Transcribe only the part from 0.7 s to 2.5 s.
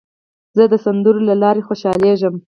د سندرو له لارې خوشحالېږم.